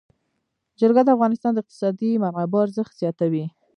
[0.79, 3.45] جلګه د افغانستان د اقتصادي منابعو ارزښت زیاتوي.